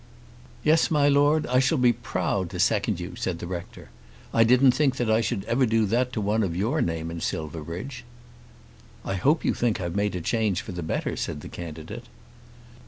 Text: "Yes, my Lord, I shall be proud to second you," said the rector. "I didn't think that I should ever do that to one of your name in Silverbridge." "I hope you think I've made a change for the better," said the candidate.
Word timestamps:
"Yes, 0.63 0.89
my 0.89 1.07
Lord, 1.07 1.45
I 1.45 1.59
shall 1.59 1.77
be 1.77 1.93
proud 1.93 2.49
to 2.49 2.59
second 2.59 2.99
you," 2.99 3.13
said 3.15 3.37
the 3.37 3.45
rector. 3.45 3.91
"I 4.33 4.43
didn't 4.43 4.71
think 4.71 4.95
that 4.95 5.11
I 5.11 5.21
should 5.21 5.43
ever 5.45 5.67
do 5.67 5.85
that 5.85 6.11
to 6.13 6.21
one 6.21 6.41
of 6.41 6.55
your 6.55 6.81
name 6.81 7.11
in 7.11 7.21
Silverbridge." 7.21 8.03
"I 9.05 9.13
hope 9.13 9.45
you 9.45 9.53
think 9.53 9.79
I've 9.79 9.95
made 9.95 10.15
a 10.15 10.19
change 10.21 10.61
for 10.63 10.71
the 10.71 10.81
better," 10.81 11.15
said 11.15 11.41
the 11.41 11.49
candidate. 11.49 12.05